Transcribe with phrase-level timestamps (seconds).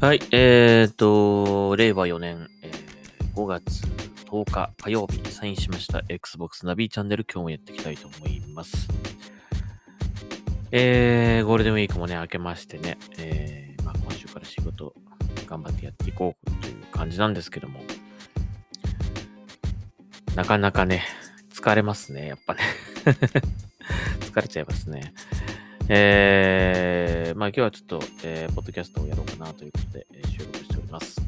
[0.00, 2.90] はい、えーと、令和4年、えー
[3.34, 3.82] 5月
[4.26, 8.88] 10日火曜日にサインしました Xbox ナビチャンネル今日もやっていきたいと思います。
[10.72, 14.94] えー、ゴールデンウィークもね、明けましてね、えーまあ、今週から仕事
[15.46, 17.80] 頑張ってやっていこうという感じなんですけども、
[20.34, 21.04] なかなかね、
[21.54, 22.60] 疲れますね、やっぱね。
[24.20, 25.12] 疲れちゃいますね。
[25.92, 31.20] えー、まあ今日はちょっと、えー、ポッドキャストをやろうかなということで、え収録しております。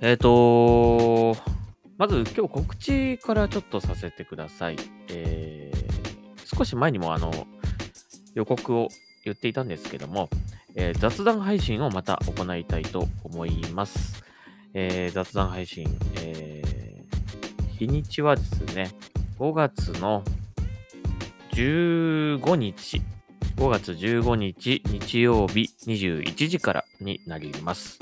[0.00, 1.36] えっ、と
[1.98, 4.76] まず今日告知からちょっとさせてください。
[5.10, 7.30] えー、少し前にもあの、
[8.34, 8.88] 予告を
[9.26, 10.30] 言っていたんですけども、
[10.76, 14.24] えー雑談配信をまた行いたいと思います。
[14.72, 15.86] えー雑談配信、
[16.22, 18.92] えー日にちはですね、
[19.38, 20.24] 5月の
[21.56, 23.00] 15日、
[23.56, 27.98] 5月15日日曜日21時からになります。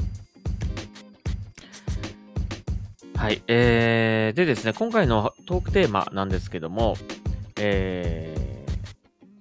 [3.15, 3.41] はい。
[3.47, 6.97] えー、でですね、今回のトークテーマなんですけども、
[7.57, 8.67] え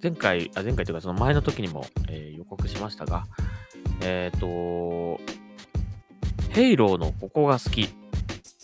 [0.00, 3.26] 前回、あ、前回というかその前の時にも、えー予告しましたが、
[4.00, 5.18] えっ、と、
[6.50, 7.88] ヘイローのここが好き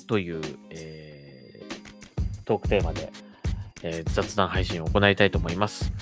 [0.07, 3.11] という、えートークテーマで、
[3.83, 5.93] えー雑談配信を行いたいと思います。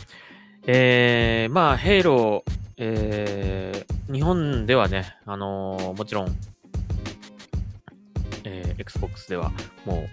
[0.66, 6.36] えー、まあ、ヘイロー、えー日本ではね、あのもちろん、
[8.44, 9.52] え Xbox では
[9.84, 10.08] も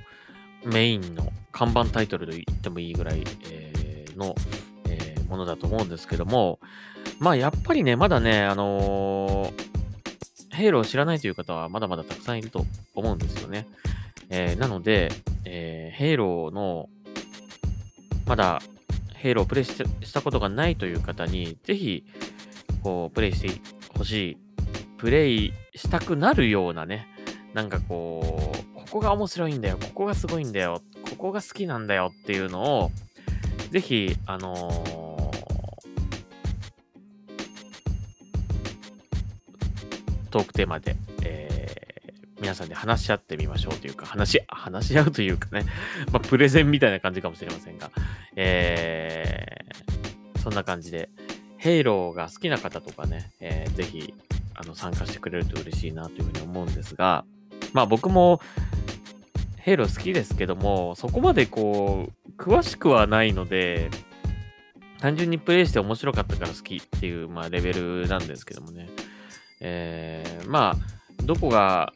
[0.66, 4.36] うメインの看板タイトルと言ってもいいぐらい、えの、
[4.90, 6.60] えものだと思うんですけども、
[7.20, 9.54] まあ、やっぱりね、まだね、あの
[10.52, 12.66] ヘイロー知らないという方はまだまだたくさんいると
[12.96, 13.66] 思うんですよね。
[14.30, 15.10] えーなので、
[15.46, 16.90] えーヘイローの
[18.26, 18.62] まだ
[19.16, 22.04] ヘイローをプレイしたことがないという方に、ぜひ、
[22.84, 23.62] こう、プレイして
[23.98, 24.38] ほしい、
[24.98, 27.08] プレイしたくなるようなね、
[27.54, 32.92] なんかこう、ここが面白いんだよ、ここがすごいんだよ、ここが好きなんだよっていうのを、
[33.72, 35.16] ぜひ、あのー
[40.36, 40.98] トークテーマで、
[42.40, 45.66] 皆さんで話し合ってみましょうというか、話し、話し合うというかね、
[46.12, 47.92] まあ、プレゼンみたいな感じかもしれませんが、
[48.36, 49.66] えー
[50.42, 51.10] そんな感じで、
[51.58, 54.14] ヘイローが好きな方とかね、えーぜひ、
[54.54, 57.26] あの、参加してくれると嬉しいなというふうに思うんですが、
[57.74, 58.40] まあ僕も、
[59.58, 63.90] ヘイロー好きですけども、そこまでこう、詳しくはないので、
[65.00, 68.88] 単純にプレイして面白かったから好きっていう、まあ、レベルなんですけどもね。
[69.62, 71.94] えーまあ、どこが、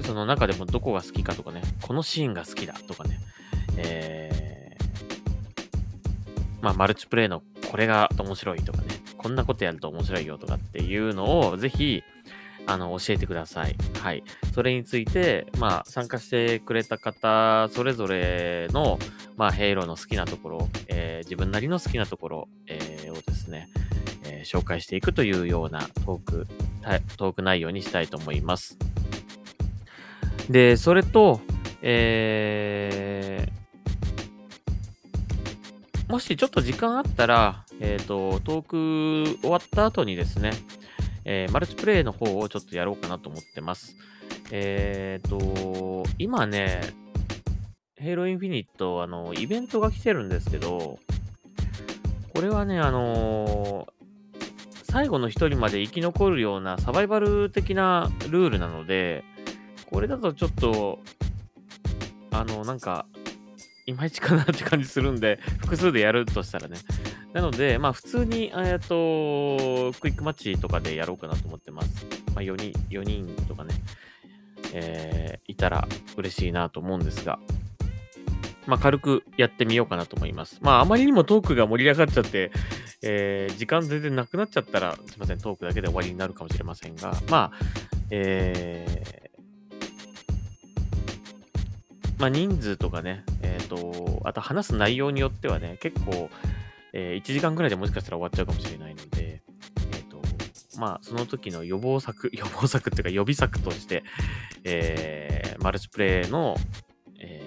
[0.00, 3.18] その中でもどこが好きかとかね、このシーンが好きだとかね、
[3.76, 8.86] えーまあ、マルチプレイのこれが面白いとかね、
[9.18, 12.02] こんなことやると面白いよとかっていうのをぜひ、
[12.66, 13.76] あの、教えてください。
[14.00, 14.22] はい。
[14.54, 18.98] それについて、まあ、参加してくれた方、それぞれの、
[19.36, 23.68] まあ、ヘイローの好きなところ、えー自分なりの好きなところ、えーをですね、
[24.24, 26.46] えー紹介していくというようなトーク、
[27.16, 28.76] トーク内容にしたいと思います。
[30.48, 31.40] で、それと、
[31.82, 33.62] えー
[36.08, 40.50] もしちょっと時間あったら、えっ、と、トーク終わった後にですね、
[41.24, 43.96] えーマルチプレイの方をちょっとやろうかなと思ってます。
[44.50, 46.82] えっ、と、今ね、
[47.96, 50.98] ヘイロインフィニット、あの、イベントが来てるんですけど、
[52.34, 53.86] これはね、あの
[54.90, 59.24] 最後の一人まで生き残るようなサバイバル的なルールなので、
[59.92, 61.00] これだとちょっと、
[62.30, 63.06] あの、なんか、
[63.84, 66.78] いまいちかなって感じするんで、 複数でやるとしたらね。
[67.32, 72.06] なので、まあ普通に、えっと、クイックマッチとかでやろうかなと思ってます。
[72.34, 73.74] まあ4人、4人とかね、
[74.72, 75.86] えーいたら
[76.16, 77.38] 嬉しいなと思うんですが、
[78.66, 80.58] まあ軽くやってみようかなと思います。
[80.62, 82.52] まああまりにもトークが盛り上がっちゃって、
[83.02, 87.58] えー時間全然なくなっちゃったら、すいません、トークだけで終わりになるかもしれませんが、まあ、
[88.10, 89.31] えー
[92.22, 96.30] まあ人数とかね、えっ、と、あと話す内容によってはね、結構、
[96.92, 99.42] え1時間ぐらいでもしかしたら終わっちゃうかもしれないので、
[99.92, 100.22] えっ、と、
[100.78, 104.04] まあその時の予防策、 予防策っていうか予備策として、
[104.62, 106.56] えーマルチプレイの、
[107.18, 107.44] え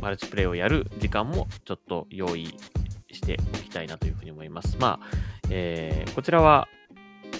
[0.00, 2.56] ーマルチプレイをやる時間もちょっと用意
[3.12, 4.76] しておきたいなというふうに思います。
[4.80, 5.06] まあ、
[5.48, 6.66] えーこちらは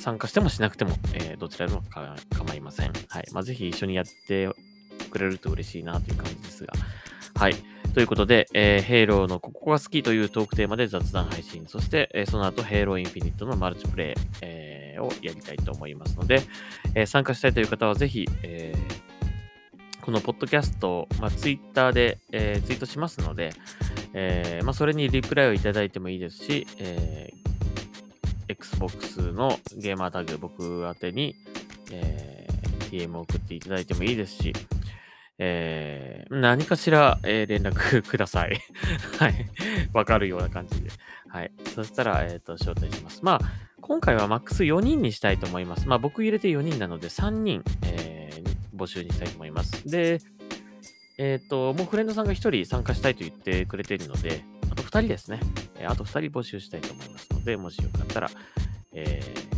[0.00, 2.92] 参加してもしなくても、えーどちらでもか構いません。
[3.08, 3.24] はい。
[3.32, 4.48] まあ、ぜひ一緒にやって
[5.10, 6.72] くれると嬉しいなという感じですが。
[7.34, 7.54] はい。
[7.94, 16.42] ということで、えー、ヘイローのここが好きというトークテーマで雑談配信、そして、えー、その後、ヘイローインフィニットのマルチプレイ、えー、をやりたいと思いますので、
[16.94, 18.74] え、参加したいという方はぜひ、え、
[20.00, 23.52] このポッドキャスト、まあ、ツイッターで、え、ツイートしますので、
[24.12, 27.43] えまあ、それにリプライをいただいてもいいですし、えー、
[28.54, 31.36] Xbox のゲーマータグ僕宛てに、
[31.90, 34.52] えー、TM を送っていただいてもいいですし、
[35.38, 38.60] えー、何かしら、えー、連絡ください。
[39.18, 39.34] はい。
[39.92, 40.90] わかるような感じで。
[41.28, 41.50] はい。
[41.74, 43.20] そしたら、えっ、ー、と、招待します。
[43.22, 43.40] まあ、
[43.80, 45.88] 今回はマックス4人にしたいと思います。
[45.88, 49.88] まあ、僕入れて4人なので3人、えー、募集にしたいと思います。
[49.88, 50.20] で、
[51.18, 55.40] えっ、ー、と、もうフレンドさんが1人参加したいと言ってくれているので、あと2人ですね。
[55.78, 57.13] えあと2人募集したいと思います
[57.44, 58.30] ので、もしよかったら、
[58.92, 59.54] えー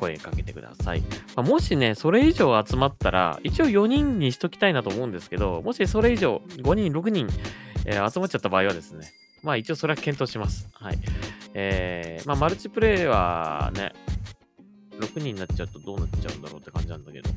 [0.00, 1.02] 声かけてください。
[1.02, 1.06] ま
[1.36, 7.28] あ、もしね、それ以上集まったら、一応4人にしときたいなと思うんですけど、もしそれ以上5人、6人、
[7.84, 10.68] えー、集まっちゃった場合はですね、まあ一応それは検討します。
[10.72, 10.98] はい。
[11.52, 13.92] えー、まあマルチプレイはね、
[14.98, 17.30] 6人になっちゃうとどうなっちゃうんだろうって感じなんだけど、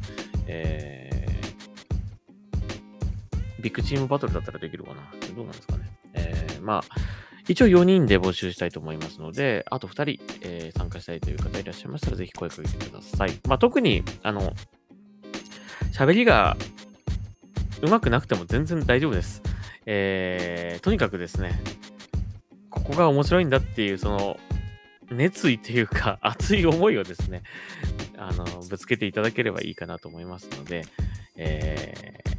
[0.48, 5.02] えー、ビッグチームバトルだったらできるかな
[5.36, 5.84] どうなんですかね。
[6.14, 6.84] えー、まあ、
[7.48, 13.40] 一応4人で募集したいと思いますので、あと2人、えー、参加したいという方いらっしゃいましたら、ぜひ声かけてください。
[13.48, 14.54] まあ、特に、あの、
[15.94, 16.56] 喋りが
[17.82, 19.42] 上手くなくても全然大丈夫です。
[19.86, 21.62] えー、とにかくですね、
[22.70, 24.38] ここが面白いんだっていう、その、
[25.12, 27.44] 熱意というか、 熱い思いをですね、
[28.18, 30.86] あの、ぶつけていただければいいかなと思いますので、
[31.36, 32.33] えー、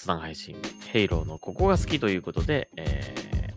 [0.00, 0.56] 雑談配信
[0.86, 3.52] ヘイローのここが好きということで、え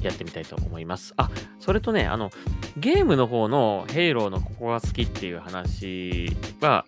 [0.00, 1.14] ー、やってみたいと思います。
[1.16, 1.30] あ、
[1.60, 2.32] それとね、あの、
[2.76, 6.86] ゲームの方のヘイローのここが好きっていう話は、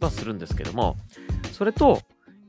[0.00, 0.96] はするんですけども、
[1.52, 2.00] それと、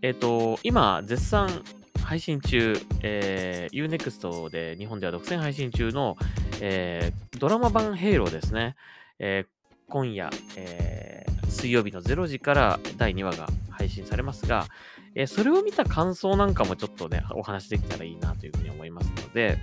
[0.02, 1.64] えっ、ー、と、今、絶賛
[2.04, 6.18] 配信中、えー、Unext で日本では独占配信中の、
[6.62, 8.76] えー、ドラマ版ヘイローですね。
[9.20, 14.68] えー、今夜、えー、水曜日の0時から第2話が配信されますが、
[15.16, 19.58] えー、それを見た感想なんかもちょっとね、お話できたらいいなというふうに思いますので、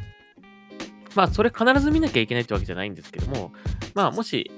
[1.14, 3.52] まあ、それ必ず見なきゃいけないってわけじゃないんですけども、
[3.94, 4.50] まあ、もし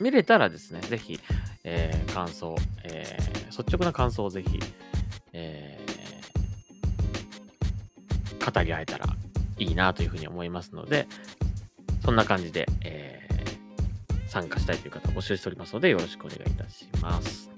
[0.00, 1.18] 見れたらですね、ぜひ、
[1.64, 2.54] えー、感想、
[2.84, 4.60] えー、率直な感想をぜひ、
[5.32, 9.06] えー、語り合えたら
[9.58, 11.08] いいなというふうに思いますので、
[12.04, 13.35] そんな感じで、えー、
[14.36, 17.50] 参加したいという方募集しておりますので、よろしくお願いいたします。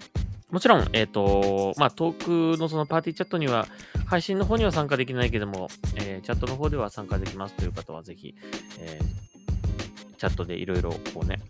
[0.49, 3.67] もちろん、えっ、ー、と、まあ、トークのそのパーティーチャットには、
[4.07, 8.37] 配信の方には参加できないけども、えー、チャットの方では参加できますという方は、ぜひ、
[8.79, 11.41] えー、チャットでいろいろこうね、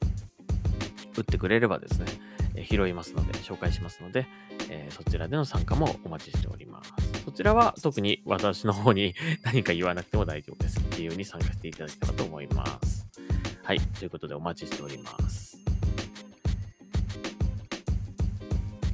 [1.15, 2.07] 打ってくれればですね、
[2.55, 4.27] え拾いますので、紹介しますので、
[4.71, 6.93] えそちらでの参加もお待ちしております。
[7.27, 9.15] そちらは特に私の方に
[9.45, 10.81] 何か言わなくても大丈夫です。
[10.91, 12.98] 自由に参加していただければと思います。
[13.69, 13.81] はい。
[13.99, 15.59] ということでお待ちしております。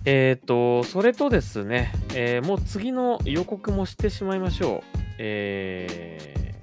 [0.04, 4.98] えっ、ー、と、それとですね、えー、もう次の予告もしてしまいましょう。
[5.18, 6.56] え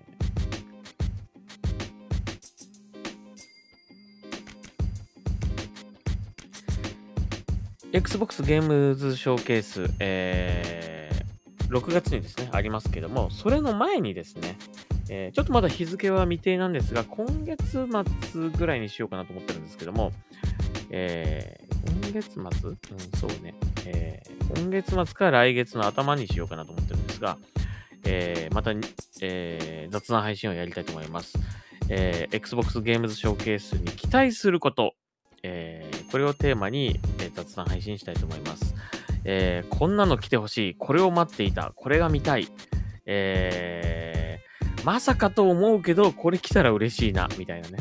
[7.94, 14.58] ー、Xbox ゲームズショーケース、えー、6月にですね、ありますけども、それの前にですね、
[15.14, 17.86] えー、ちょっとまだ日付は未定なんですが、今月
[18.32, 20.14] 末ぐらいにしようかなと思ってるんですけども、
[20.90, 21.60] え
[22.02, 22.42] 今月末？
[22.42, 22.50] うん、
[23.18, 23.54] そうね。
[23.86, 27.38] えー、今月末から来月の頭にしようかなと思ってるんですが、
[28.06, 28.72] えー、また、
[29.22, 31.38] えー、雑談配信をやりたいと思います。
[31.90, 34.94] えー、Xbox ゲームズショーケースに期待すること、
[35.44, 38.76] えー、これをテーマに、えー、雑談配信したいと思います。
[39.26, 42.48] えー、こんなの来てほしい、これを待っていた、これが見たい、
[43.06, 43.91] えー、
[44.84, 47.78] まさかと思うけど、これ来たら嬉しいな、みたいなね。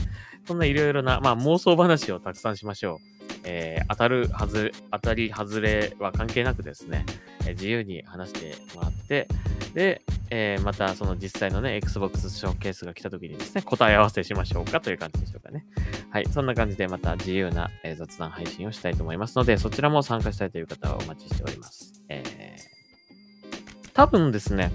[0.46, 2.98] そんないろいろな、まあ妄想話をたくさんしましょう。
[3.44, 7.06] えー、当たる、はず、当たり、外れは関係なくですね、
[7.46, 9.28] えー、自由に話してもらって、
[9.74, 15.64] で、えー、またその実際のね、Xbox ショーケースが来た時にですね、答え合わせしましょうかという感じでしょうかね。
[16.10, 21.92] はい、そんな感じでまた自由な、えー、雑談配信をしたいと思いますので、そちらも参加したいという方はお待ちしております。
[22.08, 24.72] えー、多分ですね、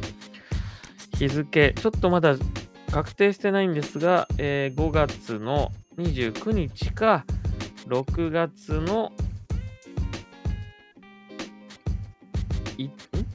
[1.16, 2.36] 日付、ちょっとまだ
[2.92, 7.26] 確定してないんですが、えー、5月の29日か、
[7.88, 9.14] 6月の、
[12.78, 12.92] い、ん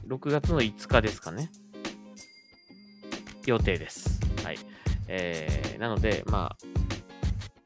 [0.07, 1.49] ?6 月の5日ですかね。
[3.45, 4.19] 予定です。
[4.43, 4.59] はい。
[5.07, 6.57] えー、なので、まあ、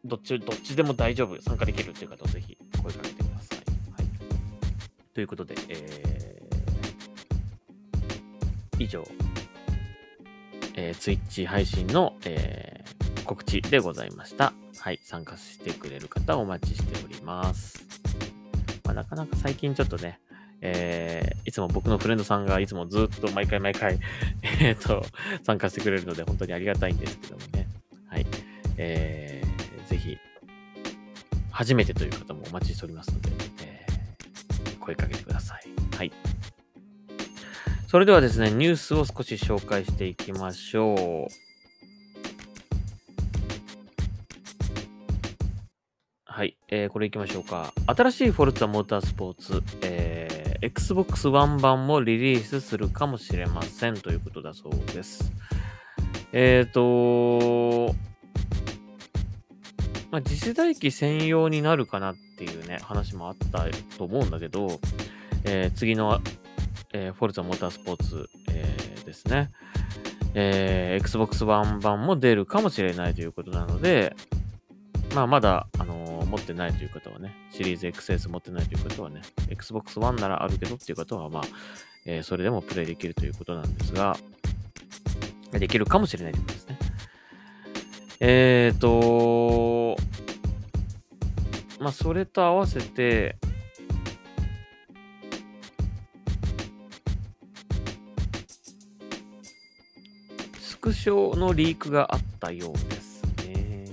[0.05, 3.60] どっち、どっちでも大丈夫、参加できるっていう方ぜひ声かけてください。
[5.13, 9.03] ということで、えー、以上、
[10.75, 14.53] えー、Twitch 配信の、えー、告知でございました。
[14.77, 17.86] はい、参加してくれる方お待ちしております。
[18.84, 20.20] まあ、なかなか最近ちょっとね、
[20.62, 24.00] えー、いつも僕のフレンドさんがいつもずっと毎回毎回、
[24.62, 25.03] えっと、
[25.44, 27.67] 参加してくれるので本当にありがたいんですけどもね。
[28.08, 28.25] はい。
[28.77, 30.17] えー、ぜひ、
[31.51, 33.32] 初めてという方もお待ちしておりますので、
[33.63, 35.96] えー、声かけてください。
[35.96, 36.12] はい。
[37.95, 41.33] それではですね、ニュースを少し紹介していきましょう。
[46.25, 47.73] はい、えー、これいきましょうか。
[47.87, 55.31] 新しいフォルツァモータースポーツ、えー、Xbox One 版もリリースするかもしれませんということだそうです。
[56.33, 57.95] えっ、ー、と
[60.11, 64.81] まあ、次世代機専用になるかなっていうね、話もあったと思うんだけど、
[65.45, 66.19] えー、次の、
[66.97, 69.51] えー、フォルツァモータースポーツ、えー、ですね、
[70.33, 74.15] えー、Xbox One 版も出るかもしれないということなので、
[75.13, 81.43] まあ、まだ、あのー、持ってないという方はね、シリーズ XS 持ってないという方はね、Xbox One ならあるけどっていう方は、まあ、
[82.05, 84.15] えー、それでもプレイできるということなんですが、
[85.51, 86.79] できるかもしれないということですね。
[88.21, 90.01] えっ、ー、と、
[91.81, 93.35] まあ、それと合わせて、
[100.85, 103.85] クショのリークがあったようですね。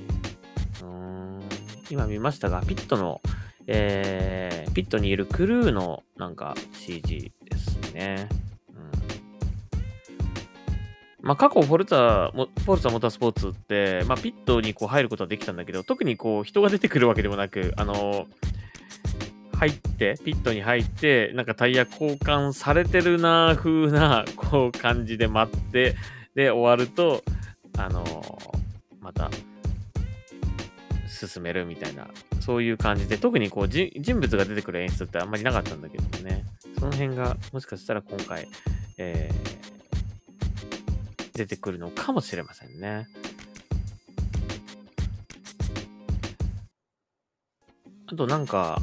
[0.83, 1.41] うん、
[1.89, 3.23] 今見ましたが、ピットの、
[3.67, 8.29] えー、ピットにいるクルーのなんか CG ですね。
[11.23, 18.27] まあ、過去フォルツァ、フォルツァモータースポーツって、まあ、ピットにこう入ることはできたんだけど、特にこう人が出てくるわけでもなく、あの
[19.57, 25.95] 入って、ピットに入って、なんかタイヤ交換されてるな風な、こう感じで待って、
[26.35, 27.23] で、終わると、
[27.79, 28.05] あの
[29.01, 29.31] また、
[31.09, 32.09] 進めるみたいな、
[32.41, 36.45] そういう感じで、特にこう人物が出てくる演出ってあんまりなかったんだけどもね、
[36.79, 38.49] その辺がもしかしたら今回、
[38.99, 43.07] えー、出てくるのかもしれませんね。
[48.07, 48.81] あとなんか、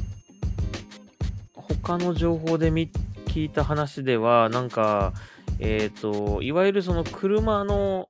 [1.54, 5.12] 他の情報で聞いた話では、なんか、
[5.60, 8.08] えっ、ー、と、いわゆるその車の、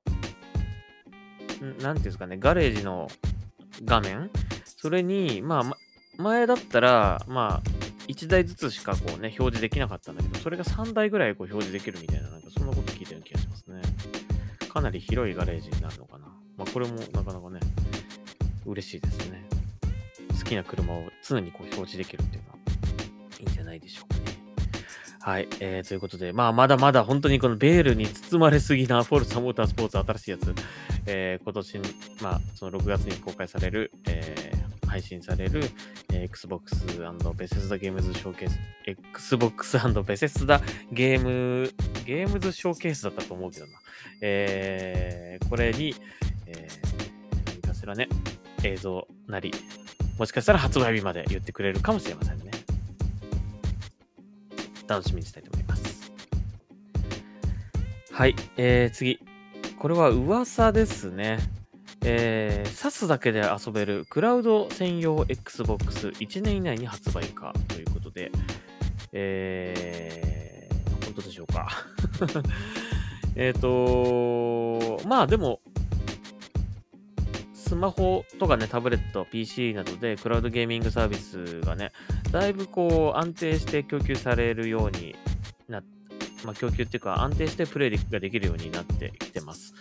[1.61, 3.07] なんていうんですかね、ガレージの
[3.85, 4.31] 画面？
[4.65, 7.69] それに、まあ、前だったら、まあ、
[8.07, 13.81] 1台ずつしかこうね、表示できなかったんだけど、それが3台ぐらいこう表示できるみたいな、なんかそんなこと聞いたような気がしますね。
[14.69, 16.27] かなり広いガレージになるのかな。
[16.57, 17.59] まあ、これもなかなかね、
[18.65, 19.43] 嬉しいですね。
[20.37, 22.57] 好きな車を常にこう表示できるっていうのは
[23.39, 24.30] いいんじゃないでしょうかね。
[25.23, 25.47] はい。
[25.59, 30.55] えー、ということで、まあ、まだまだ本当にこのベールに包まれすぎな フォルツァモータースポーツ新しいやつ、
[31.05, 31.79] えー、今年、
[32.23, 35.61] まあ、その6月に公開される、えー、配信される、
[36.11, 36.75] えー、Xbox&
[37.37, 40.59] ベセスダゲームズショーケース、Xbox& ベセスダ
[40.91, 41.71] ゲーム、
[42.03, 43.73] ゲームズショーケースだったと思うけどな。
[44.21, 45.93] えー、これに、
[46.47, 48.09] えー、何かしらね、
[48.63, 49.53] 映像なり、
[50.17, 52.60] もしかしたら発売日まで言ってくれるかもしれませんね。
[54.91, 56.11] 楽しみにしたいと思います。
[58.11, 59.19] はい、えー、次。
[59.79, 61.39] これは噂ですね。
[62.03, 68.31] えー、挿すだけで遊べるクラウド専用 Xbox1 年以内に発売かということで、
[69.13, 71.69] えー、本当でしょうか
[73.37, 75.61] えっ、と、まあでも、
[77.53, 81.93] スマホとかね、タブレット、PC などでクラウドゲーミングサービスがね、
[82.31, 85.15] だいぶこう安定して供給されるように
[85.67, 85.81] な
[86.43, 89.73] まあ、供給っていうか安定してプレイができるようになってきてます。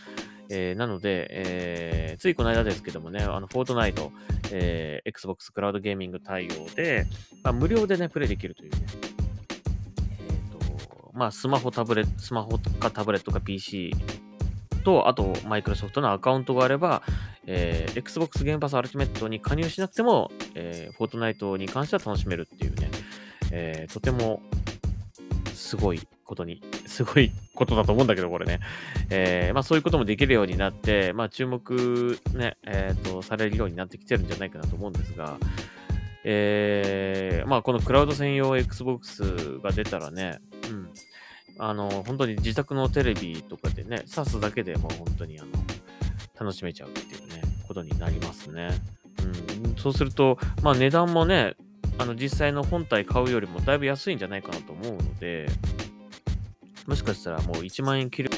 [0.50, 4.12] えー、なので、えー、ついこの間ですけどもね、あの、フォートナイト、
[4.50, 7.06] えー、Xbox クラウドゲーミング対応で、
[7.44, 8.78] まあ、無料でね、プレイできるというね、
[10.18, 13.92] えっ、とまあ、スマホ、タブレット、スマホかタブレットか PC
[14.80, 17.02] と、あと、マイクロソフトのアカウントがあれば、
[17.46, 22.90] えー、Xbox ゲームパスアルティメットに加入しなくても、えー、フォートナイトに関しては楽しめるっていうね、
[23.50, 24.40] えー、とても
[25.54, 28.60] すごいことに、すごいことだと思うんだけど、これね。
[29.10, 35.36] えー、まあそういうこともできるようになって、まあ注目ね、えっ、ー、と、されるようになってきてるんじゃないかなと思うんですが、
[36.24, 40.38] えー、まあこのクラウド専用 Xbox が出たらね、
[41.62, 45.50] あの、本当に自宅のテレビとかでね、刺すだけでもう本当にあの、
[46.38, 48.70] 楽しめちゃうっていうね、ことになりますね。
[49.64, 51.54] うん、そうすると、まあ値段もね、
[51.98, 55.48] あの実際の本体買うよりもだいぶ安いんじゃないかなと思うので、
[56.86, 58.30] もしかしたらもう1万円切る